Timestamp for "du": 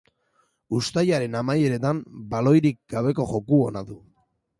3.91-3.99